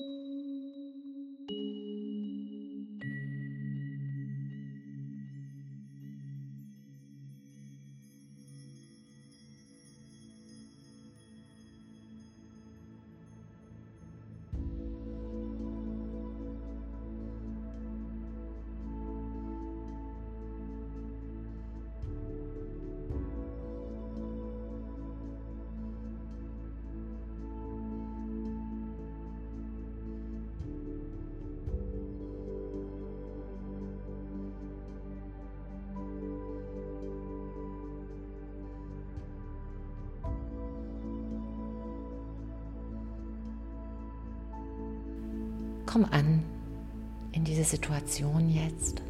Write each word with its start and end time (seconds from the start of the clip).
you 0.00 0.33
Komm 45.94 46.06
an 46.06 46.42
in 47.30 47.44
diese 47.44 47.62
Situation 47.62 48.48
jetzt 48.50 49.00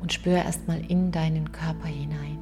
und 0.00 0.12
spür 0.12 0.36
erstmal 0.36 0.88
in 0.88 1.10
deinen 1.10 1.50
Körper 1.50 1.88
hinein. 1.88 2.38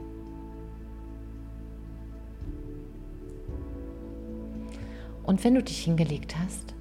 Und 5.22 5.42
wenn 5.44 5.54
du 5.54 5.62
dich 5.62 5.82
hingelegt 5.82 6.36
hast, 6.38 6.74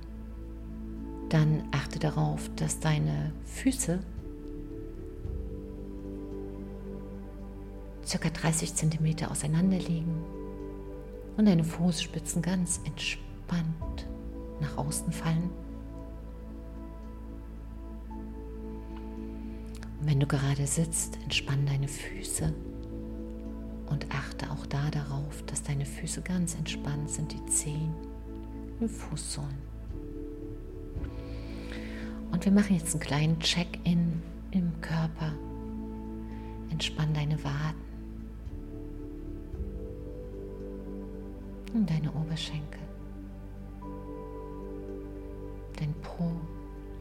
dann 1.30 1.70
achte 1.72 2.00
darauf, 2.00 2.52
dass 2.58 2.82
deine 2.82 3.32
Füße 3.46 4.00
circa 8.06 8.30
30 8.30 8.76
cm 8.76 9.30
auseinander 9.32 9.78
liegen 9.78 10.22
und 11.38 11.46
deine 11.46 11.64
Fußspitzen 11.64 12.42
ganz 12.42 12.82
entspannt 12.84 13.93
nach 14.64 14.78
außen 14.78 15.12
fallen. 15.12 15.50
Und 20.00 20.08
wenn 20.08 20.20
du 20.20 20.26
gerade 20.26 20.66
sitzt, 20.66 21.18
entspann 21.24 21.66
deine 21.66 21.88
Füße 21.88 22.54
und 23.90 24.08
achte 24.14 24.50
auch 24.52 24.66
da 24.66 24.90
darauf, 24.90 25.44
dass 25.46 25.64
deine 25.64 25.86
Füße 25.86 26.22
ganz 26.22 26.56
entspannt 26.56 27.10
sind, 27.10 27.32
die 27.32 27.46
Zehen 27.46 27.94
und 28.80 28.90
Fußsohlen. 28.90 29.74
Und 32.32 32.44
wir 32.44 32.52
machen 32.52 32.76
jetzt 32.76 32.94
einen 32.94 33.00
kleinen 33.00 33.40
Check-in 33.40 34.22
im 34.52 34.72
Körper. 34.82 35.34
Entspann 36.72 37.14
deine 37.14 37.42
Waden 37.44 37.84
und 41.74 41.90
deine 41.90 42.12
Oberschenkel. 42.12 42.82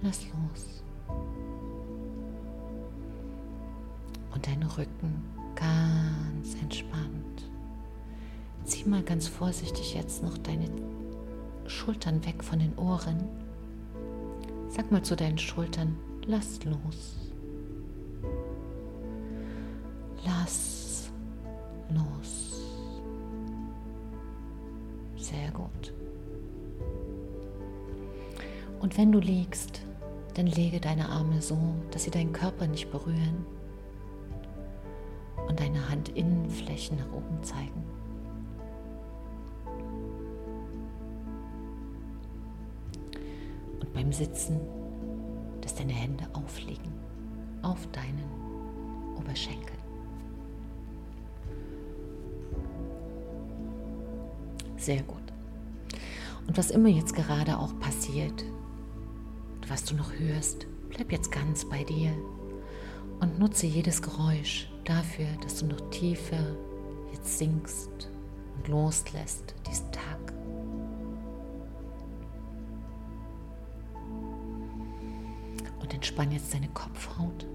Lass 0.02 0.26
los. 0.26 0.82
Und 4.34 4.46
dein 4.46 4.62
Rücken 4.62 5.24
ganz 5.54 6.54
entspannt. 6.60 7.50
Zieh 8.64 8.88
mal 8.88 9.02
ganz 9.02 9.28
vorsichtig 9.28 9.94
jetzt 9.94 10.22
noch 10.22 10.38
deine 10.38 10.68
Schultern 11.66 12.24
weg 12.26 12.42
von 12.42 12.58
den 12.58 12.76
Ohren. 12.76 13.28
Sag 14.68 14.90
mal 14.90 15.02
zu 15.02 15.16
deinen 15.16 15.38
Schultern, 15.38 15.96
lass 16.26 16.64
los. 16.64 17.16
Lass 20.24 21.10
los. 21.90 22.60
Sehr 25.16 25.50
gut. 25.50 25.92
Und 28.80 28.98
wenn 28.98 29.12
du 29.12 29.20
liegst, 29.20 29.71
dann 30.34 30.46
lege 30.46 30.80
deine 30.80 31.08
Arme 31.08 31.42
so, 31.42 31.58
dass 31.90 32.04
sie 32.04 32.10
deinen 32.10 32.32
Körper 32.32 32.66
nicht 32.66 32.90
berühren 32.90 33.44
und 35.48 35.60
deine 35.60 35.90
Handinnenflächen 35.90 36.98
nach 36.98 37.12
oben 37.12 37.42
zeigen. 37.42 37.84
Und 43.80 43.92
beim 43.92 44.12
Sitzen, 44.12 44.60
dass 45.60 45.74
deine 45.74 45.92
Hände 45.92 46.24
aufliegen 46.32 46.92
auf 47.62 47.86
deinen 47.92 48.24
Oberschenkel. 49.16 49.76
Sehr 54.76 55.02
gut. 55.02 55.22
Und 56.48 56.58
was 56.58 56.70
immer 56.70 56.88
jetzt 56.88 57.14
gerade 57.14 57.56
auch 57.56 57.78
passiert, 57.78 58.44
was 59.68 59.84
du 59.84 59.94
noch 59.94 60.12
hörst, 60.18 60.66
bleib 60.90 61.12
jetzt 61.12 61.30
ganz 61.30 61.64
bei 61.64 61.84
dir 61.84 62.12
und 63.20 63.38
nutze 63.38 63.66
jedes 63.66 64.02
Geräusch 64.02 64.68
dafür, 64.84 65.26
dass 65.42 65.58
du 65.58 65.66
noch 65.66 65.90
tiefer 65.90 66.56
jetzt 67.12 67.38
sinkst 67.38 68.10
und 68.56 68.68
loslässt 68.68 69.54
diesen 69.68 69.90
Tag. 69.92 70.32
Und 75.80 75.94
entspann 75.94 76.32
jetzt 76.32 76.52
deine 76.52 76.68
Kopfhaut. 76.68 77.46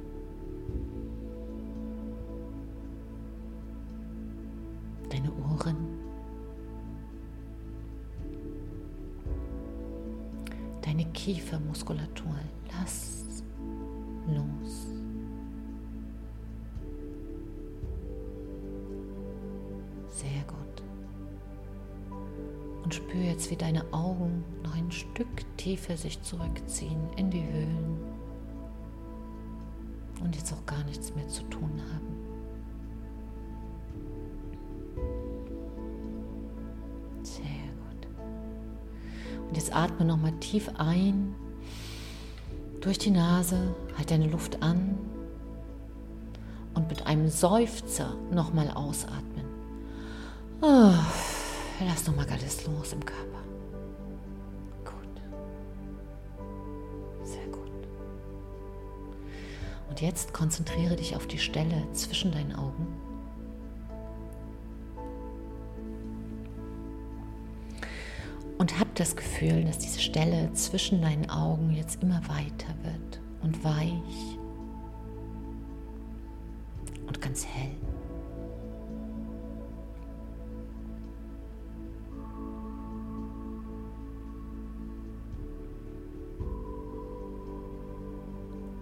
Deine 5.10 5.32
Ohren. 5.34 5.97
Deine 11.28 11.36
Kiefermuskulatur. 11.36 12.36
Lass 12.72 13.44
los. 14.28 14.88
Sehr 20.08 20.44
gut. 20.48 20.84
Und 22.84 22.94
spür 22.94 23.22
jetzt, 23.22 23.52
wie 23.52 23.58
deine 23.58 23.84
Augen 23.92 24.44
noch 24.64 24.76
ein 24.76 24.92
Stück 24.92 25.28
tiefer 25.58 25.98
sich 25.98 26.22
zurückziehen 26.22 27.02
in 27.18 27.30
die 27.30 27.44
Höhlen 27.44 27.98
und 30.24 30.36
jetzt 30.36 30.54
auch 30.54 30.66
gar 30.66 30.84
nichts 30.86 31.14
mehr 31.14 31.28
zu 31.28 31.44
tun 31.44 31.82
haben. 31.94 32.17
Jetzt 39.68 39.76
atme 39.76 40.06
nochmal 40.06 40.32
tief 40.40 40.72
ein 40.78 41.36
durch 42.80 42.98
die 42.98 43.12
Nase, 43.12 43.76
halt 43.98 44.10
deine 44.12 44.28
Luft 44.28 44.64
an 44.64 44.98
und 46.74 46.88
mit 46.88 47.06
einem 47.06 47.28
Seufzer 47.28 48.16
nochmal 48.32 48.72
ausatmen. 48.72 49.44
Oh, 50.62 50.94
lass 51.86 52.08
nochmal 52.08 52.28
alles 52.32 52.66
los 52.66 52.94
im 52.94 53.06
Körper. 53.06 53.40
Gut. 54.86 55.22
Sehr 57.28 57.48
gut. 57.48 57.70
Und 59.90 60.00
jetzt 60.00 60.34
konzentriere 60.34 60.96
dich 60.96 61.14
auf 61.18 61.28
die 61.28 61.40
Stelle 61.40 61.92
zwischen 61.92 62.32
deinen 62.32 62.56
Augen. 62.56 62.88
Und 68.58 68.80
hab 68.80 68.94
das 68.96 69.16
Gefühl, 69.16 69.64
dass 69.66 69.78
diese 69.78 70.00
Stelle 70.00 70.52
zwischen 70.54 71.02
deinen 71.02 71.30
Augen 71.30 71.72
jetzt 71.72 72.02
immer 72.02 72.22
weiter 72.28 72.74
wird 72.84 73.22
und 73.44 73.64
weich 73.64 74.38
und 77.06 77.22
ganz 77.22 77.46
hell. 77.46 77.70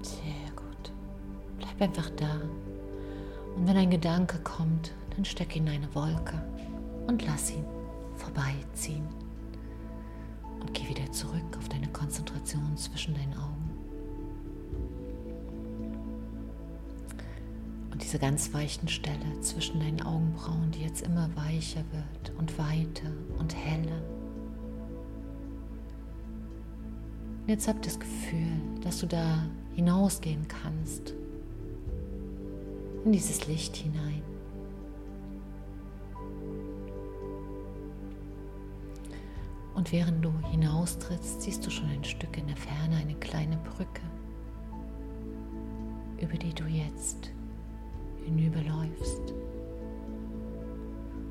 Sehr 0.01 0.51
gut. 0.55 0.93
Bleib 1.57 1.81
einfach 1.81 2.09
da. 2.11 2.41
Und 3.57 3.67
wenn 3.67 3.75
ein 3.77 3.89
Gedanke 3.89 4.39
kommt, 4.39 4.93
dann 5.15 5.25
steck 5.25 5.55
ihn 5.55 5.67
in 5.67 5.73
eine 5.73 5.95
Wolke 5.95 6.41
und 7.07 7.25
lass 7.25 7.51
ihn 7.51 7.65
vorbeiziehen 8.15 9.24
zurück 11.15 11.57
auf 11.57 11.69
deine 11.69 11.87
Konzentration 11.87 12.75
zwischen 12.75 13.15
deinen 13.15 13.33
Augen. 13.33 13.71
Und 17.91 18.03
diese 18.03 18.19
ganz 18.19 18.53
weichen 18.53 18.89
Stelle 18.89 19.39
zwischen 19.39 19.79
deinen 19.79 20.01
Augenbrauen, 20.01 20.71
die 20.71 20.81
jetzt 20.81 21.01
immer 21.01 21.29
weicher 21.35 21.83
wird 21.93 22.37
und 22.37 22.57
weiter 22.59 23.09
und 23.39 23.55
heller. 23.55 24.01
Und 27.41 27.49
jetzt 27.49 27.69
hab 27.69 27.81
das 27.81 27.97
Gefühl, 27.97 28.59
dass 28.81 28.99
du 28.99 29.07
da 29.07 29.45
hinausgehen 29.73 30.45
kannst. 30.47 31.13
In 33.05 33.13
dieses 33.13 33.47
Licht 33.47 33.77
hinein. 33.77 34.34
Und 39.75 39.91
während 39.91 40.23
du 40.23 40.31
hinaustrittst, 40.51 41.41
siehst 41.41 41.65
du 41.65 41.69
schon 41.69 41.89
ein 41.89 42.03
Stück 42.03 42.37
in 42.37 42.47
der 42.47 42.55
Ferne 42.55 42.95
eine 42.95 43.15
kleine 43.15 43.57
Brücke, 43.57 44.01
über 46.17 46.37
die 46.37 46.53
du 46.53 46.63
jetzt 46.63 47.29
hinüberläufst. 48.23 49.33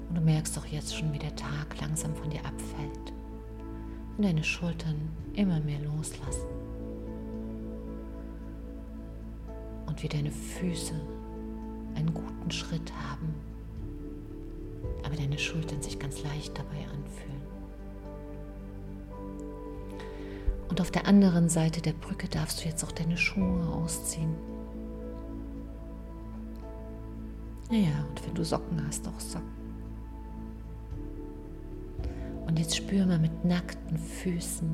Und 0.09 0.15
du 0.15 0.21
merkst 0.21 0.59
auch 0.59 0.67
jetzt 0.67 0.95
schon, 0.95 1.13
wie 1.15 1.19
der 1.19 1.35
Tag 1.35 1.81
langsam 1.81 2.15
von 2.15 2.29
dir 2.29 2.45
abfällt 2.45 3.13
und 4.17 4.25
deine 4.25 4.45
Schultern 4.45 5.11
immer 5.33 5.59
mehr 5.61 5.81
loslassen. 5.81 6.47
Und 9.87 10.03
wie 10.03 10.09
deine 10.09 10.31
Füße 10.31 10.95
einen 11.95 12.13
guten 12.13 12.51
Schritt 12.51 12.93
haben, 12.93 13.35
aber 15.03 15.17
deine 15.17 15.39
Schultern 15.39 15.81
sich 15.83 15.99
ganz 15.99 16.23
leicht 16.23 16.59
dabei 16.59 16.87
anfühlen. 16.93 17.54
Und 20.75 20.81
auf 20.81 20.91
der 20.91 21.07
anderen 21.07 21.49
Seite 21.49 21.81
der 21.81 21.93
Brücke 21.93 22.27
darfst 22.27 22.65
du 22.65 22.69
jetzt 22.69 22.83
auch 22.83 22.91
deine 22.91 23.17
Schuhe 23.17 23.65
ausziehen. 23.69 24.35
Ja, 27.71 28.05
und 28.09 28.27
wenn 28.27 28.35
du 28.35 28.45
Socken 28.45 28.85
hast, 28.85 29.07
auch 29.07 29.21
Socken. 29.21 29.55
Und 32.49 32.59
jetzt 32.59 32.75
spür 32.75 33.07
mal 33.07 33.21
mit 33.21 33.45
nackten 33.45 33.97
Füßen, 33.97 34.69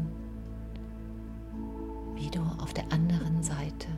wie 2.15 2.31
du 2.31 2.41
auf 2.63 2.73
der 2.73 2.91
anderen 2.91 3.43
Seite 3.43 3.89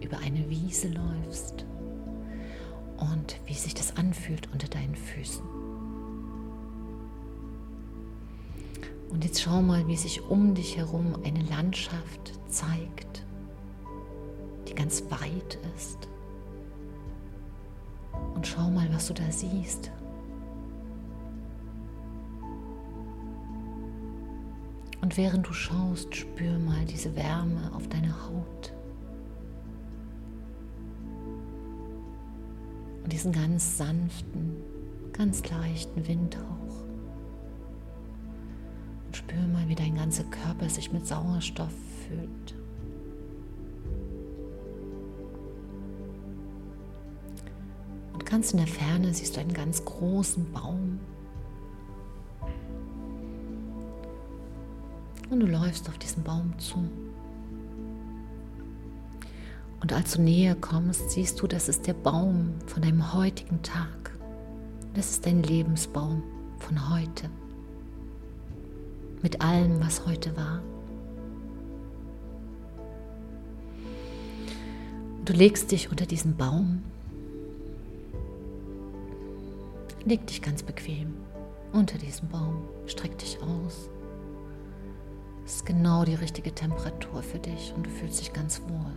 über 0.00 0.18
eine 0.18 0.48
Wiese 0.48 0.86
läufst 0.86 1.66
und 2.98 3.40
wie 3.46 3.54
sich 3.54 3.74
das 3.74 3.96
anfühlt 3.96 4.52
unter 4.52 4.68
deinen 4.68 4.94
Füßen. 4.94 5.57
Und 9.10 9.24
jetzt 9.24 9.40
schau 9.40 9.62
mal, 9.62 9.86
wie 9.86 9.96
sich 9.96 10.22
um 10.22 10.54
dich 10.54 10.76
herum 10.76 11.14
eine 11.24 11.42
Landschaft 11.44 12.38
zeigt, 12.48 13.24
die 14.68 14.74
ganz 14.74 15.02
weit 15.10 15.58
ist. 15.76 16.08
Und 18.34 18.46
schau 18.46 18.70
mal, 18.70 18.88
was 18.92 19.08
du 19.08 19.14
da 19.14 19.30
siehst. 19.30 19.90
Und 25.00 25.16
während 25.16 25.46
du 25.46 25.52
schaust, 25.52 26.14
spür 26.14 26.58
mal 26.58 26.84
diese 26.84 27.14
Wärme 27.16 27.72
auf 27.74 27.88
deiner 27.88 28.26
Haut. 28.26 28.74
Und 33.04 33.12
diesen 33.12 33.32
ganz 33.32 33.78
sanften, 33.78 34.56
ganz 35.12 35.48
leichten 35.48 36.06
Windhauch. 36.06 36.67
Wie 39.68 39.74
dein 39.74 39.94
ganzer 39.96 40.24
Körper 40.24 40.68
sich 40.68 40.92
mit 40.92 41.06
Sauerstoff 41.06 41.72
füllt. 42.06 42.54
Und 48.12 48.26
ganz 48.26 48.52
in 48.52 48.58
der 48.58 48.66
Ferne 48.66 49.12
siehst 49.12 49.36
du 49.36 49.40
einen 49.40 49.52
ganz 49.52 49.84
großen 49.84 50.50
Baum 50.52 50.98
und 55.30 55.40
du 55.40 55.46
läufst 55.46 55.88
auf 55.88 55.98
diesen 55.98 56.22
Baum 56.22 56.58
zu. 56.58 56.78
Und 59.80 59.92
als 59.92 60.14
du 60.14 60.22
näher 60.22 60.56
kommst, 60.56 61.10
siehst 61.10 61.40
du, 61.40 61.46
das 61.46 61.68
ist 61.68 61.86
der 61.86 61.94
Baum 61.94 62.54
von 62.66 62.82
deinem 62.82 63.12
heutigen 63.12 63.62
Tag. 63.62 64.16
Das 64.94 65.10
ist 65.10 65.26
dein 65.26 65.42
Lebensbaum 65.42 66.22
von 66.58 66.90
heute. 66.90 67.30
Mit 69.22 69.40
allem, 69.40 69.80
was 69.80 70.06
heute 70.06 70.36
war. 70.36 70.62
Du 75.24 75.32
legst 75.32 75.72
dich 75.72 75.90
unter 75.90 76.06
diesen 76.06 76.36
Baum. 76.36 76.82
Leg 80.04 80.26
dich 80.26 80.40
ganz 80.40 80.62
bequem 80.62 81.14
unter 81.72 81.98
diesem 81.98 82.28
Baum. 82.28 82.62
Streck 82.86 83.18
dich 83.18 83.38
aus. 83.42 83.90
Es 85.44 85.56
ist 85.56 85.66
genau 85.66 86.04
die 86.04 86.14
richtige 86.14 86.54
Temperatur 86.54 87.22
für 87.22 87.38
dich 87.38 87.72
und 87.74 87.86
du 87.86 87.90
fühlst 87.90 88.20
dich 88.20 88.32
ganz 88.32 88.60
wohl. 88.62 88.92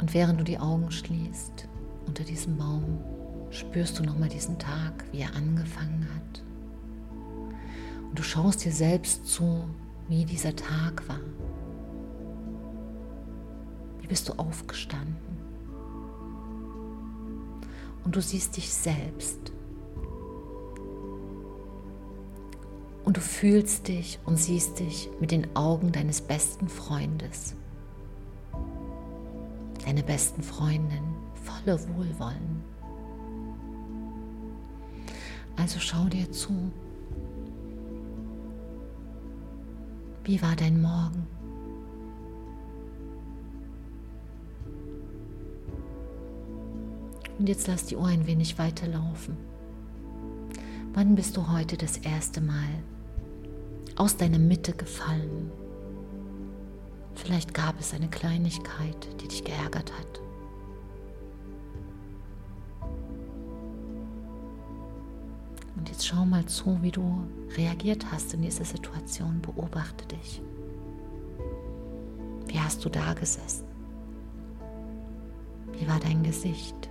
Und 0.00 0.14
während 0.14 0.40
du 0.40 0.44
die 0.44 0.58
Augen 0.58 0.90
schließt 0.90 1.68
unter 2.06 2.24
diesem 2.24 2.56
Baum, 2.56 2.98
spürst 3.50 3.98
du 3.98 4.02
nochmal 4.02 4.28
diesen 4.28 4.58
Tag, 4.58 5.04
wie 5.12 5.20
er 5.20 5.34
angefangen 5.36 6.08
hat. 6.14 6.42
Und 8.12 8.18
du 8.18 8.24
schaust 8.24 8.62
dir 8.62 8.72
selbst 8.72 9.26
zu, 9.26 9.64
wie 10.06 10.26
dieser 10.26 10.54
Tag 10.54 11.08
war. 11.08 11.20
Wie 14.02 14.06
bist 14.06 14.28
du 14.28 14.34
aufgestanden? 14.34 15.16
Und 18.04 18.14
du 18.14 18.20
siehst 18.20 18.58
dich 18.58 18.70
selbst 18.70 19.54
und 23.06 23.16
du 23.16 23.22
fühlst 23.22 23.88
dich 23.88 24.18
und 24.26 24.36
siehst 24.36 24.78
dich 24.80 25.08
mit 25.18 25.30
den 25.30 25.56
Augen 25.56 25.90
deines 25.90 26.20
besten 26.20 26.68
Freundes, 26.68 27.54
deine 29.86 30.02
besten 30.02 30.42
Freundin 30.42 31.14
voller 31.32 31.80
Wohlwollen. 31.96 32.62
Also 35.56 35.80
schau 35.80 36.04
dir 36.10 36.30
zu. 36.30 36.70
Wie 40.32 40.40
war 40.40 40.56
dein 40.56 40.80
Morgen? 40.80 41.26
Und 47.38 47.46
jetzt 47.50 47.66
lass 47.68 47.84
die 47.84 47.96
Uhr 47.96 48.06
ein 48.06 48.26
wenig 48.26 48.58
weiterlaufen. 48.58 49.36
Wann 50.94 51.16
bist 51.16 51.36
du 51.36 51.52
heute 51.52 51.76
das 51.76 51.98
erste 51.98 52.40
Mal 52.40 52.82
aus 53.96 54.16
deiner 54.16 54.38
Mitte 54.38 54.72
gefallen. 54.72 55.50
Vielleicht 57.14 57.52
gab 57.52 57.78
es 57.78 57.92
eine 57.92 58.08
Kleinigkeit, 58.08 59.20
die 59.20 59.28
dich 59.28 59.44
geärgert 59.44 59.92
hat. 59.92 60.21
Und 65.82 65.88
jetzt 65.88 66.06
schau 66.06 66.24
mal 66.24 66.46
zu, 66.46 66.80
wie 66.80 66.92
du 66.92 67.26
reagiert 67.56 68.06
hast 68.12 68.32
in 68.34 68.42
dieser 68.42 68.64
Situation. 68.64 69.42
Beobachte 69.42 70.06
dich. 70.06 70.40
Wie 72.46 72.60
hast 72.60 72.84
du 72.84 72.88
da 72.88 73.14
gesessen? 73.14 73.64
Wie 75.72 75.88
war 75.88 75.98
dein 75.98 76.22
Gesicht? 76.22 76.88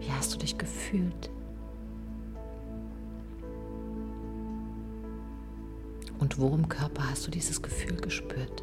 Wie 0.00 0.12
hast 0.12 0.34
du 0.34 0.36
dich 0.36 0.58
gefühlt? 0.58 1.30
Und 6.18 6.38
wo 6.38 6.54
im 6.54 6.68
Körper 6.68 7.08
hast 7.08 7.26
du 7.26 7.30
dieses 7.30 7.62
Gefühl 7.62 7.96
gespürt? 7.96 8.62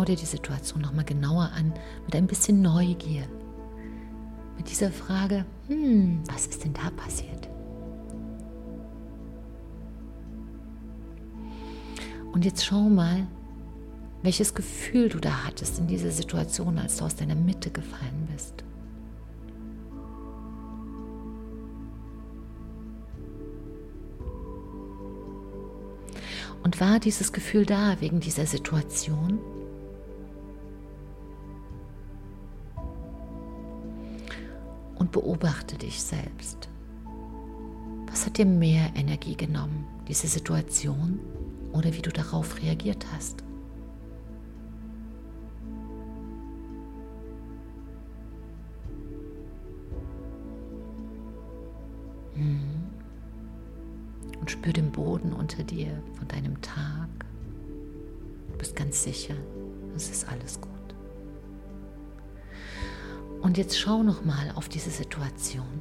Schau 0.00 0.04
dir 0.06 0.16
die 0.16 0.24
Situation 0.24 0.80
nochmal 0.80 1.04
genauer 1.04 1.50
an 1.54 1.74
mit 2.06 2.16
ein 2.16 2.26
bisschen 2.26 2.62
Neugier. 2.62 3.24
Mit 4.56 4.70
dieser 4.70 4.90
Frage, 4.90 5.44
hm, 5.66 6.22
was 6.26 6.46
ist 6.46 6.64
denn 6.64 6.72
da 6.72 6.88
passiert? 6.90 7.50
Und 12.32 12.46
jetzt 12.46 12.64
schau 12.64 12.88
mal, 12.88 13.26
welches 14.22 14.54
Gefühl 14.54 15.10
du 15.10 15.18
da 15.18 15.44
hattest 15.44 15.78
in 15.78 15.86
dieser 15.86 16.12
Situation, 16.12 16.78
als 16.78 16.96
du 16.96 17.04
aus 17.04 17.16
deiner 17.16 17.34
Mitte 17.34 17.70
gefallen 17.70 18.26
bist. 18.32 18.64
Und 26.62 26.80
war 26.80 27.00
dieses 27.00 27.34
Gefühl 27.34 27.66
da 27.66 28.00
wegen 28.00 28.20
dieser 28.20 28.46
Situation? 28.46 29.40
und 35.10 35.12
beobachte 35.12 35.76
dich 35.76 36.00
selbst. 36.02 36.68
Was 38.08 38.26
hat 38.26 38.38
dir 38.38 38.46
mehr 38.46 38.90
Energie 38.94 39.36
genommen, 39.36 39.86
diese 40.08 40.28
Situation 40.28 41.18
oder 41.72 41.92
wie 41.92 42.02
du 42.02 42.10
darauf 42.10 42.60
reagiert 42.62 43.04
hast? 43.12 43.42
Mhm. 52.36 52.60
Und 54.40 54.50
spür 54.50 54.72
den 54.72 54.90
Boden 54.92 55.32
unter 55.32 55.62
dir 55.64 56.02
von 56.14 56.28
deinem 56.28 56.60
Tag. 56.62 57.08
Du 58.52 58.58
bist 58.58 58.76
ganz 58.76 59.02
sicher, 59.02 59.34
es 59.94 60.08
ist 60.08 60.28
alles 60.28 60.60
gut. 60.60 60.79
Und 63.42 63.56
jetzt 63.58 63.78
schau 63.78 64.02
noch 64.02 64.24
mal 64.24 64.52
auf 64.54 64.68
diese 64.68 64.90
Situation 64.90 65.80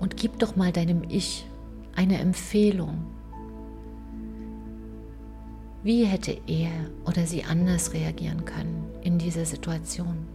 und 0.00 0.16
gib 0.16 0.38
doch 0.38 0.56
mal 0.56 0.72
deinem 0.72 1.02
Ich 1.08 1.46
eine 1.94 2.18
Empfehlung. 2.18 3.06
Wie 5.82 6.04
hätte 6.04 6.40
er 6.46 6.70
oder 7.06 7.26
sie 7.26 7.44
anders 7.44 7.92
reagieren 7.92 8.44
können 8.44 8.84
in 9.02 9.18
dieser 9.18 9.44
Situation? 9.44 10.26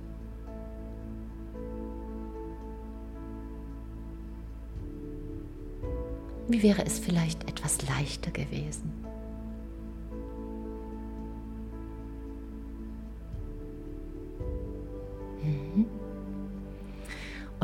Wie 6.47 6.61
wäre 6.61 6.85
es 6.85 6.99
vielleicht 6.99 7.49
etwas 7.49 7.87
leichter 7.87 8.31
gewesen? 8.31 8.91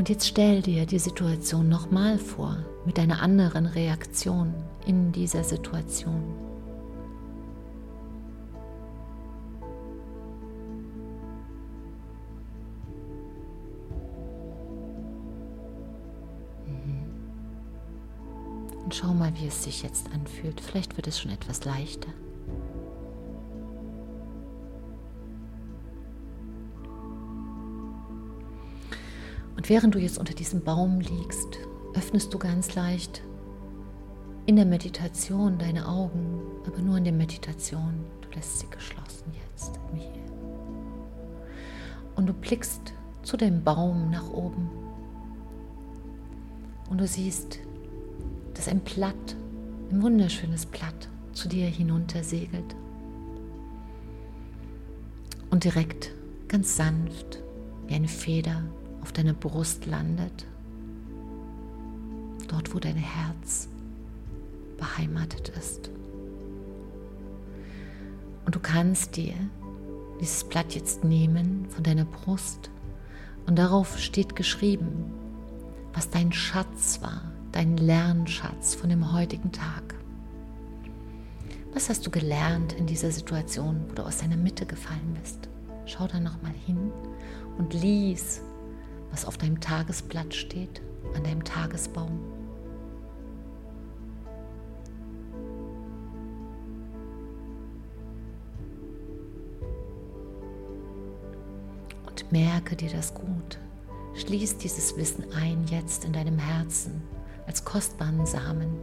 Jetzt 0.09 0.27
stell 0.27 0.63
dir 0.63 0.87
die 0.87 0.97
Situation 0.97 1.69
nochmal 1.69 2.17
vor 2.17 2.57
mit 2.83 2.97
einer 2.97 3.21
anderen 3.21 3.67
Reaktion 3.67 4.55
in 4.87 5.11
dieser 5.11 5.43
Situation. 5.43 6.23
Und 18.83 18.95
schau 18.95 19.13
mal, 19.13 19.31
wie 19.35 19.45
es 19.45 19.63
sich 19.63 19.83
jetzt 19.83 20.11
anfühlt. 20.11 20.59
Vielleicht 20.59 20.97
wird 20.97 21.05
es 21.05 21.19
schon 21.19 21.29
etwas 21.29 21.65
leichter. 21.65 22.09
Und 29.59 29.67
während 29.67 29.93
du 29.93 29.99
jetzt 29.99 30.17
unter 30.17 30.33
diesem 30.33 30.61
Baum 30.61 31.01
liegst, 31.01 31.59
öffnest 31.93 32.33
du 32.33 32.39
ganz 32.39 32.75
leicht 32.75 33.21
in 34.45 34.55
der 34.55 34.63
Meditation 34.63 35.57
deine 35.57 35.85
Augen, 35.85 36.39
aber 36.65 36.79
nur 36.79 36.95
in 36.95 37.03
der 37.03 37.11
Meditation. 37.11 38.05
Du 38.21 38.29
lässt 38.37 38.59
sie 38.59 38.67
geschlossen 38.71 39.33
jetzt, 39.33 39.77
hier. 39.93 40.23
Und 42.15 42.27
du 42.27 42.31
blickst 42.31 42.93
zu 43.23 43.35
dem 43.35 43.61
Baum 43.61 44.09
nach 44.11 44.29
oben. 44.29 44.69
Und 46.89 47.01
du 47.01 47.05
siehst 47.05 47.59
dass 48.53 48.69
ein 48.69 48.79
Blatt, 48.79 49.35
ein 49.91 50.01
wunderschönes 50.01 50.67
Blatt, 50.67 51.09
zu 51.33 51.49
dir 51.49 51.67
hinunter 51.67 52.23
segelt. 52.23 52.77
Und 55.49 55.65
direkt, 55.65 56.13
ganz 56.47 56.77
sanft, 56.77 57.43
wie 57.87 57.95
eine 57.95 58.07
Feder 58.07 58.63
auf 59.09 59.13
deiner 59.13 59.33
Brust 59.33 59.87
landet. 59.87 60.45
Dort, 62.47 62.75
wo 62.75 62.79
dein 62.79 62.95
Herz 62.95 63.67
beheimatet 64.77 65.49
ist. 65.49 65.89
Und 68.45 68.53
du 68.53 68.59
kannst 68.59 69.15
dir 69.15 69.33
dieses 70.21 70.43
Blatt 70.43 70.75
jetzt 70.75 71.03
nehmen 71.03 71.65
von 71.69 71.83
deiner 71.83 72.05
Brust 72.05 72.69
und 73.47 73.57
darauf 73.57 73.97
steht 73.97 74.35
geschrieben, 74.35 75.11
was 75.95 76.11
dein 76.11 76.31
Schatz 76.31 77.01
war, 77.01 77.31
deinen 77.51 77.77
Lernschatz 77.77 78.75
von 78.75 78.91
dem 78.91 79.11
heutigen 79.11 79.51
Tag? 79.51 79.95
Was 81.73 81.89
hast 81.89 82.05
du 82.05 82.11
gelernt 82.11 82.73
in 82.73 82.85
dieser 82.85 83.09
Situation, 83.09 83.85
wo 83.89 83.95
du 83.95 84.03
aus 84.03 84.19
deiner 84.19 84.37
Mitte 84.37 84.67
gefallen 84.67 85.17
bist? 85.19 85.49
Schau 85.87 86.05
da 86.05 86.19
nochmal 86.19 86.53
hin 86.67 86.91
und 87.57 87.73
lies, 87.73 88.43
was 89.11 89.25
auf 89.25 89.37
deinem 89.37 89.59
Tagesblatt 89.59 90.33
steht, 90.33 90.81
an 91.15 91.23
deinem 91.23 91.43
Tagesbaum. 91.43 92.19
Und 102.07 102.31
merke 102.31 102.75
dir 102.75 102.89
das 102.89 103.13
gut. 103.13 103.59
Schließ 104.15 104.57
dieses 104.57 104.97
Wissen 104.97 105.31
ein 105.33 105.65
jetzt 105.67 106.03
in 106.05 106.13
deinem 106.13 106.37
Herzen 106.37 107.01
als 107.47 107.63
kostbaren 107.63 108.25
Samen. 108.25 108.77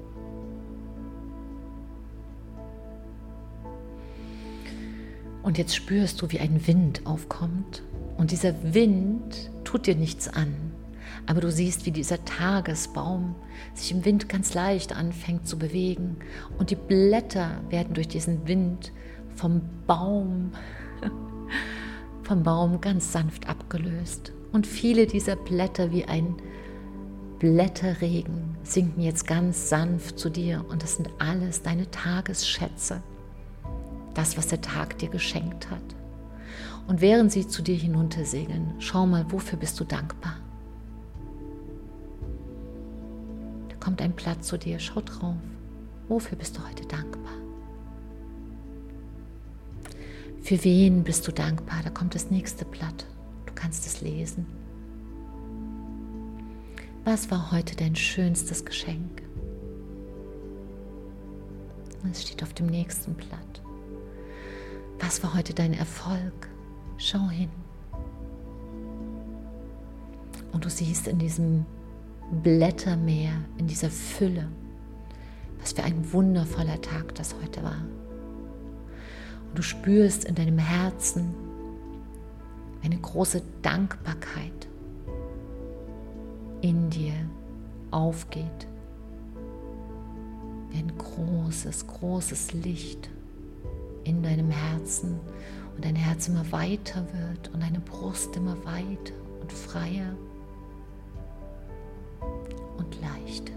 Und 5.43 5.59
jetzt 5.59 5.77
spürst 5.77 6.21
du, 6.21 6.33
wie 6.33 6.41
ein 6.41 6.67
Wind 6.67 7.07
aufkommt. 7.07 7.85
Und 8.17 8.33
dieser 8.33 8.75
Wind 8.75 9.51
tut 9.67 9.87
dir 9.87 9.95
nichts 9.95 10.29
an. 10.29 10.55
Aber 11.27 11.41
du 11.41 11.51
siehst, 11.51 11.87
wie 11.87 11.91
dieser 11.91 12.25
Tagesbaum 12.25 13.35
sich 13.75 13.91
im 13.91 14.05
Wind 14.05 14.29
ganz 14.29 14.55
leicht 14.55 14.95
anfängt 14.95 15.47
zu 15.47 15.59
bewegen. 15.59 16.17
Und 16.59 16.71
die 16.71 16.77
Blätter 16.77 17.61
werden 17.69 17.95
durch 17.95 18.09
diesen 18.09 18.47
Wind 18.47 18.93
vom 19.35 19.63
Baum, 19.87 20.53
vom 22.23 22.43
Baum 22.43 22.81
ganz 22.81 23.13
sanft 23.13 23.49
abgelöst. 23.49 24.33
Und 24.53 24.67
viele 24.67 25.07
dieser 25.07 25.37
Blätter 25.37 25.91
wie 25.91 26.05
ein 26.05 26.37
Blätterregen 27.39 28.57
sinken 28.63 29.03
jetzt 29.03 29.27
ganz 29.27 29.69
sanft 29.69 30.19
zu 30.19 30.31
dir 30.31 30.65
und 30.71 30.83
das 30.83 30.97
sind 30.97 31.11
alles 31.19 31.63
deine 31.63 31.91
Tagesschätze, 31.91 33.03
das, 34.15 34.39
was 34.39 34.47
der 34.47 34.63
Tag 34.63 34.97
dir 34.99 35.11
geschenkt 35.11 35.71
hat. 35.71 35.96
Und 36.87 37.01
während 37.01 37.33
sie 37.33 37.47
zu 37.47 37.63
dir 37.63 37.75
hinuntersegeln, 37.75 38.75
schau 38.79 39.07
mal, 39.07 39.31
wofür 39.31 39.59
bist 39.59 39.79
du 39.81 39.85
dankbar? 39.85 40.37
Da 43.69 43.77
kommt 43.77 44.01
ein 44.01 44.13
Blatt 44.13 44.45
zu 44.45 44.57
dir, 44.57 44.79
schau 44.79 45.01
drauf. 45.01 45.37
Wofür 46.09 46.39
bist 46.39 46.57
du 46.57 46.67
heute 46.67 46.87
dankbar? 46.87 47.33
Für 50.43 50.63
wen 50.63 51.03
bist 51.03 51.27
du 51.27 51.33
dankbar? 51.33 51.81
Da 51.83 51.91
kommt 51.91 52.15
das 52.15 52.31
nächste 52.31 52.65
Blatt. 52.65 53.07
Du 53.47 53.53
kannst 53.55 53.85
es 53.87 54.01
lesen. 54.01 54.47
Was 57.05 57.31
war 57.33 57.51
heute 57.51 57.75
dein 57.75 57.97
schönstes 57.97 58.65
Geschenk? 58.65 59.23
Es 62.11 62.23
steht 62.23 62.45
auf 62.45 62.55
dem 62.55 62.67
nächsten 62.67 63.15
Blatt. 63.15 63.63
Was 65.01 65.23
war 65.25 65.35
heute 65.35 65.53
dein 65.53 65.73
Erfolg? 65.73 66.49
Schau 66.99 67.29
hin. 67.29 67.51
Und 70.53 70.65
du 70.65 70.71
siehst 70.71 71.07
in 71.09 71.19
diesem 71.19 71.67
Blättermeer, 72.43 73.33
in 73.59 73.67
dieser 73.67 73.91
Fülle, 73.91 74.49
was 75.61 75.73
für 75.73 75.85
ein 75.85 76.13
wundervoller 76.13 76.81
Tag 76.81 77.15
das 77.15 77.35
heute 77.43 77.63
war. 77.63 77.85
Und 79.49 79.59
du 79.59 79.63
spürst 79.63 80.25
in 80.25 80.35
deinem 80.35 80.59
Herzen 80.59 81.35
eine 82.83 82.97
große 82.97 83.43
Dankbarkeit 83.63 84.69
in 86.63 86.89
dir 86.91 87.15
aufgeht. 87.91 88.67
Wie 90.71 90.79
ein 90.79 90.93
großes, 90.97 91.87
großes 91.87 92.53
Licht 92.55 93.11
in 94.05 94.23
deinem 94.23 94.51
Herzen 94.51 95.21
und 95.77 95.85
dein 95.85 95.95
Herz 95.95 96.29
immer 96.29 96.51
weiter 96.53 97.07
wird 97.13 97.53
und 97.53 97.63
deine 97.63 97.81
Brust 97.81 98.35
immer 98.37 98.57
weiter 98.65 99.15
und 99.41 99.53
freier 99.53 100.17
und 102.79 103.01
leicht. 103.01 103.53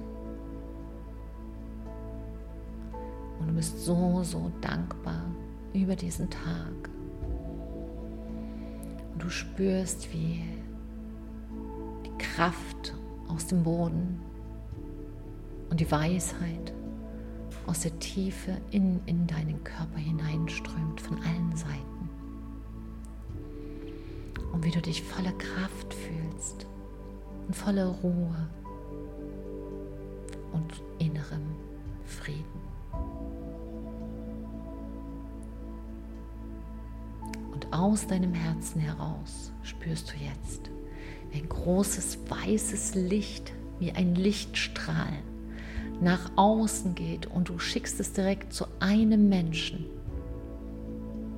Und 3.39 3.47
du 3.47 3.53
bist 3.53 3.85
so, 3.85 4.21
so 4.23 4.51
dankbar 4.59 5.23
über 5.73 5.95
diesen 5.95 6.29
Tag. 6.29 6.89
Und 9.13 9.23
du 9.23 9.29
spürst, 9.29 10.13
wie 10.13 10.43
Kraft 12.17 12.93
aus 13.27 13.47
dem 13.47 13.63
Boden 13.63 14.19
und 15.69 15.79
die 15.79 15.89
Weisheit 15.91 16.73
aus 17.65 17.81
der 17.81 17.97
Tiefe 17.99 18.57
in, 18.71 18.99
in 19.05 19.27
deinen 19.27 19.63
Körper 19.63 19.97
hineinströmt 19.97 20.99
von 20.99 21.17
allen 21.17 21.55
Seiten. 21.55 21.98
Und 24.59 24.65
wie 24.65 24.71
du 24.71 24.81
dich 24.81 25.01
voller 25.03 25.31
Kraft 25.31 25.93
fühlst 25.93 26.67
und 27.47 27.55
voller 27.55 27.87
Ruhe 28.03 28.49
und 30.51 30.83
innerem 30.97 31.55
Frieden. 32.03 32.43
Und 37.53 37.71
aus 37.71 38.05
deinem 38.05 38.33
Herzen 38.33 38.81
heraus 38.81 39.53
spürst 39.63 40.11
du 40.11 40.15
jetzt, 40.25 40.69
ein 41.33 41.47
großes 41.47 42.19
weißes 42.27 42.95
Licht, 42.95 43.53
wie 43.79 43.93
ein 43.93 44.13
Lichtstrahl, 44.13 45.19
nach 46.01 46.31
außen 46.35 46.95
geht 46.95 47.27
und 47.27 47.47
du 47.47 47.59
schickst 47.59 47.97
es 48.01 48.11
direkt 48.11 48.51
zu 48.51 48.65
einem 48.81 49.29
Menschen, 49.29 49.85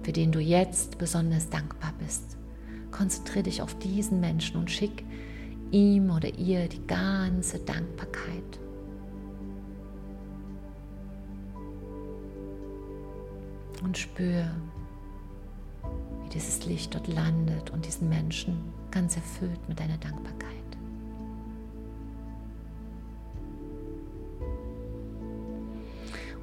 für 0.02 0.12
den 0.12 0.32
du 0.32 0.40
jetzt 0.40 0.98
besonders 0.98 1.52
dankbar 1.52 1.94
bist. 2.00 2.41
Konzentriere 2.92 3.44
dich 3.44 3.62
auf 3.62 3.74
diesen 3.80 4.20
Menschen 4.20 4.58
und 4.58 4.70
schick 4.70 5.04
ihm 5.72 6.10
oder 6.12 6.38
ihr 6.38 6.68
die 6.68 6.86
ganze 6.86 7.60
Dankbarkeit. 7.60 8.60
Und 13.84 13.98
spür, 13.98 14.46
wie 16.24 16.30
dieses 16.30 16.66
Licht 16.66 16.94
dort 16.94 17.08
landet 17.08 17.72
und 17.72 17.86
diesen 17.86 18.10
Menschen 18.10 18.72
ganz 18.92 19.16
erfüllt 19.16 19.68
mit 19.68 19.80
deiner 19.80 19.98
Dankbarkeit. 19.98 20.52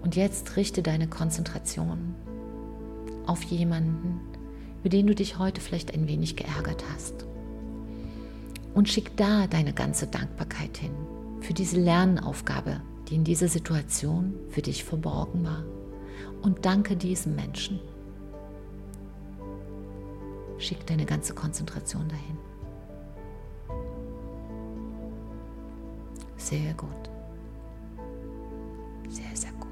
Und 0.02 0.16
jetzt 0.16 0.56
richte 0.56 0.82
deine 0.82 1.06
Konzentration 1.06 2.14
auf 3.26 3.42
jemanden, 3.42 4.20
über 4.80 4.88
den 4.88 5.06
du 5.06 5.14
dich 5.14 5.38
heute 5.38 5.60
vielleicht 5.60 5.94
ein 5.94 6.08
wenig 6.08 6.36
geärgert 6.36 6.84
hast. 6.92 7.26
Und 8.74 8.88
schick 8.88 9.16
da 9.16 9.46
deine 9.46 9.72
ganze 9.72 10.06
Dankbarkeit 10.06 10.76
hin 10.76 10.92
für 11.40 11.54
diese 11.54 11.80
Lernaufgabe, 11.80 12.80
die 13.08 13.16
in 13.16 13.24
dieser 13.24 13.48
Situation 13.48 14.34
für 14.50 14.62
dich 14.62 14.84
verborgen 14.84 15.44
war. 15.44 15.64
Und 16.42 16.64
danke 16.64 16.96
diesem 16.96 17.34
Menschen. 17.34 17.80
Schick 20.58 20.86
deine 20.86 21.06
ganze 21.06 21.34
Konzentration 21.34 22.08
dahin. 22.08 22.38
Sehr 26.36 26.74
gut. 26.74 26.88
Sehr, 29.08 29.34
sehr 29.34 29.52
gut. 29.52 29.67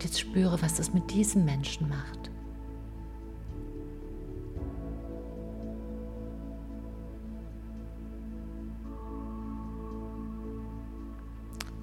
Und 0.00 0.04
jetzt 0.06 0.20
spüre, 0.20 0.62
was 0.62 0.76
das 0.76 0.94
mit 0.94 1.10
diesem 1.10 1.44
Menschen 1.44 1.86
macht. 1.90 2.30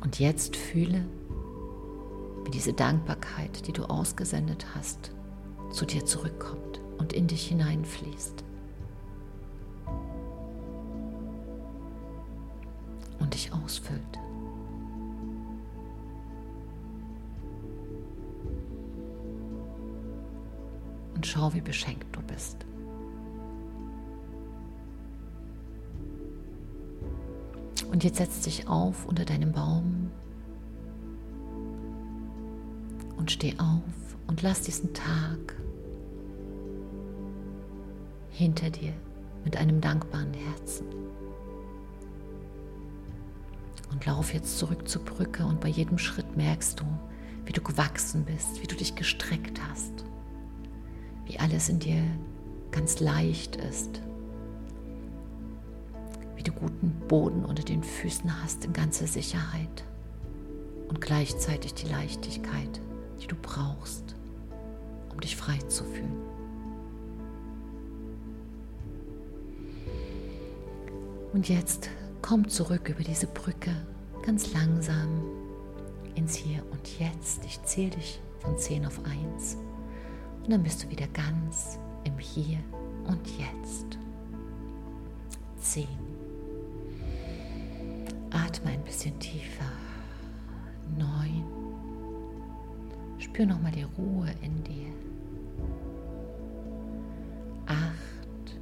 Und 0.02 0.18
jetzt 0.18 0.56
fühle, 0.56 1.06
wie 2.44 2.50
diese 2.50 2.74
Dankbarkeit, 2.74 3.68
die 3.68 3.72
du 3.72 3.84
ausgesendet 3.84 4.66
hast, 4.74 5.12
zu 5.70 5.86
dir 5.86 6.04
zurückkommt 6.04 6.82
und 6.98 7.14
in 7.14 7.28
dich 7.28 7.46
hineinfließt. 7.46 8.47
Schau, 21.38 21.54
wie 21.54 21.62
beschenkt 21.62 22.16
du 22.16 22.22
bist. 22.22 22.66
Und 27.92 28.04
jetzt 28.04 28.18
setz 28.18 28.42
dich 28.42 28.68
auf 28.68 29.06
unter 29.06 29.24
deinem 29.24 29.52
Baum 29.52 30.12
und 33.18 33.32
steh 33.32 33.54
auf 33.60 34.18
und 34.28 34.42
lass 34.42 34.62
diesen 34.62 34.94
Tag 34.94 35.56
hinter 38.32 38.70
dir 38.70 38.94
mit 39.46 39.58
einem 39.58 39.80
dankbaren 39.80 40.34
Herzen. 40.34 40.88
Und 43.92 44.06
lauf 44.06 44.34
jetzt 44.34 44.58
zurück 44.58 44.88
zur 44.88 45.04
Brücke 45.04 45.46
und 45.46 45.62
bei 45.62 45.70
jedem 45.70 45.98
Schritt 45.98 46.36
merkst 46.36 46.80
du, 46.80 46.86
wie 47.46 47.54
du 47.54 47.62
gewachsen 47.62 48.26
bist, 48.26 48.62
wie 48.62 48.68
du 48.68 48.76
dich 48.76 48.96
gestreckt 48.96 49.62
hast, 49.70 50.07
wie 51.28 51.40
alles 51.40 51.70
in 51.70 51.80
dir 51.80 52.02
ganz 52.72 53.00
leicht 53.00 53.58
ist, 53.58 54.02
wie 56.36 56.44
du 56.44 56.52
guten 56.52 56.92
Boden 57.08 57.44
unter 57.44 57.64
den 57.64 57.84
Füßen 57.84 58.42
hast 58.44 58.66
in 58.66 58.74
ganzer 58.74 59.08
Sicherheit 59.08 59.84
und 60.88 61.02
gleichzeitig 61.02 61.74
die 61.74 61.88
Leichtigkeit, 61.88 62.82
die 63.22 63.28
du 63.28 63.36
brauchst, 63.42 64.16
um 65.12 65.20
dich 65.20 65.36
frei 65.36 65.58
zu 65.68 65.84
fühlen. 65.84 66.22
Und 71.34 71.50
jetzt 71.50 71.90
komm 72.22 72.48
zurück 72.48 72.90
über 72.90 73.04
diese 73.04 73.28
Brücke 73.28 73.76
ganz 74.26 74.54
langsam 74.54 75.24
ins 76.16 76.36
Hier 76.36 76.64
und 76.72 77.00
Jetzt. 77.00 77.46
Ich 77.46 77.62
zähle 77.64 77.92
dich 77.92 78.20
von 78.40 78.58
10 78.58 78.86
auf 78.86 79.00
1 79.06 79.58
und 80.48 80.54
dann 80.54 80.64
bist 80.64 80.82
du 80.82 80.90
wieder 80.90 81.08
ganz 81.08 81.78
im 82.06 82.18
Hier 82.20 82.60
und 83.06 83.20
Jetzt. 83.38 83.98
10. 85.60 85.86
Atme 88.32 88.72
ein 88.72 88.84
bisschen 88.86 89.20
tiefer. 89.20 89.66
9. 90.98 91.44
Spür 93.18 93.46
nochmal 93.46 93.74
die 93.74 93.84
Ruhe 93.84 94.34
in 94.42 94.64
dir. 94.64 94.94
Acht. 97.66 98.58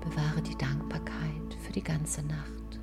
Bewahre 0.00 0.40
die 0.40 0.56
Dankbarkeit 0.56 1.54
für 1.62 1.72
die 1.72 1.84
ganze 1.84 2.22
Nacht. 2.22 2.80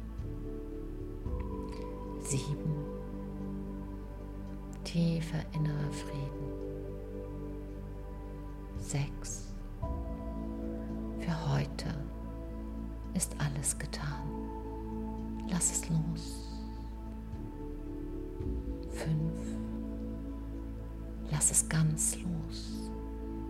Sieben. 2.21 2.75
Tiefer 4.83 5.43
innerer 5.55 5.91
Frieden. 5.91 6.66
Sechs. 8.87 9.53
Für 11.19 11.51
heute 11.51 11.93
ist 13.15 13.35
alles 13.37 13.77
getan. 13.77 14.23
Lass 15.49 15.71
es 15.71 15.89
los. 15.89 16.47
Fünf. 18.91 19.57
Lass 21.29 21.51
es 21.51 21.67
ganz 21.67 22.17
los 22.21 22.89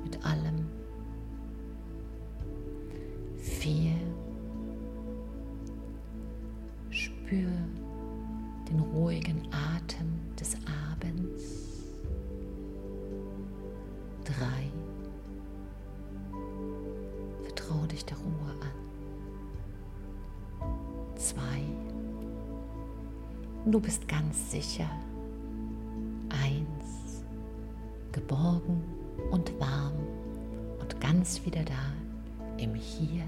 mit 0.03 0.25
allem. 0.25 0.65
Vier. 3.37 3.93
Spür 6.89 7.51
den 8.67 8.79
ruhigen 8.79 9.47
Atem 9.51 9.66
Dich 17.97 18.05
der 18.05 18.17
Ruhe 18.17 18.51
an. 18.61 18.69
Zwei. 21.15 21.63
Du 23.65 23.79
bist 23.79 24.07
ganz 24.07 24.51
sicher 24.51 24.87
geborgen 28.11 28.83
und 29.31 29.59
warm 29.59 29.97
und 30.79 31.01
ganz 31.01 31.43
wieder 31.43 31.63
da 31.63 31.93
im 32.61 32.75
Hier 32.75 33.23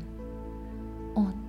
und 1.15 1.48